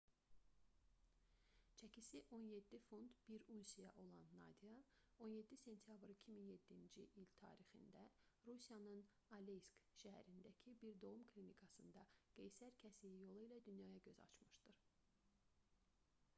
[1.79, 4.79] çəkisi 17 funt 1 unsiya olan nadya
[5.25, 8.01] 17 sentyabr 2007-ci il tarixində
[8.49, 9.05] rusiyanın
[9.41, 12.07] aleysk şəhərindəki bir doğum klinikasında
[12.39, 14.83] qeysər kəsiyi yolu ilə dünyaya göz açmışdır